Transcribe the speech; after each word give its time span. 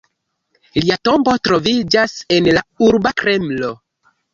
Lia 0.83 0.97
tombo 1.11 1.37
troviĝas 1.49 2.19
en 2.41 2.53
la 2.59 2.67
urba 2.91 3.17
Kremlo. 3.25 3.77